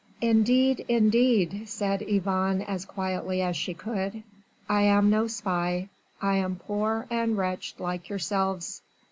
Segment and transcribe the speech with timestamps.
[0.21, 4.23] "Indeed, indeed," said Yvonne as quietly as she could,
[4.67, 5.89] "I am no spy.
[6.19, 8.81] I am poor and wreched like yourselves!